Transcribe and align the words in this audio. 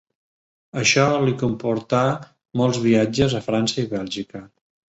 Això 0.83 1.03
li 1.25 1.35
comportà 1.41 2.01
molts 2.63 2.81
viatges 2.89 3.39
a 3.39 3.45
França 3.51 3.81
i 3.87 3.87
Bèlgica. 3.95 4.47